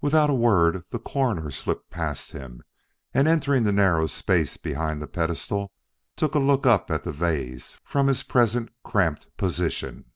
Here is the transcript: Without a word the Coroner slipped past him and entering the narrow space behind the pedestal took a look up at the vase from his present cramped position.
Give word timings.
Without 0.00 0.30
a 0.30 0.32
word 0.32 0.84
the 0.90 0.98
Coroner 1.00 1.50
slipped 1.50 1.90
past 1.90 2.30
him 2.30 2.62
and 3.12 3.26
entering 3.26 3.64
the 3.64 3.72
narrow 3.72 4.06
space 4.06 4.56
behind 4.56 5.02
the 5.02 5.08
pedestal 5.08 5.72
took 6.14 6.36
a 6.36 6.38
look 6.38 6.68
up 6.68 6.88
at 6.88 7.02
the 7.02 7.10
vase 7.10 7.74
from 7.82 8.06
his 8.06 8.22
present 8.22 8.68
cramped 8.84 9.36
position. 9.36 10.12